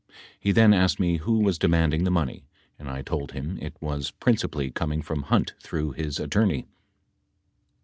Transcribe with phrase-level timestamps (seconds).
[0.39, 2.47] He then asked me who was demanding the money
[2.79, 6.65] and I told him it was principally coming from Hunt through his attorney